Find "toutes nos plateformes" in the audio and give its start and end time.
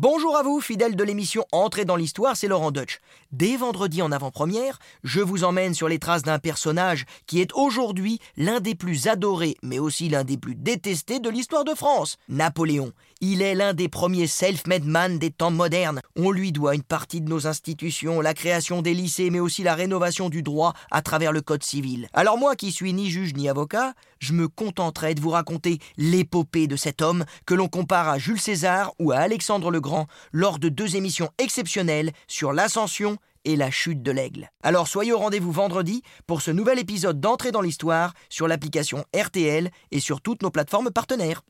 40.20-40.90